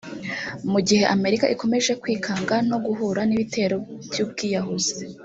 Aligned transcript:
Mu 0.71 0.79
gihe 0.87 1.03
Amerika 1.15 1.45
ikomeje 1.53 1.91
kwikanga 2.01 2.55
no 2.69 2.77
guhura 2.85 3.21
n’ibitero 3.25 3.75
by’ubwiyahuzi 4.09 4.93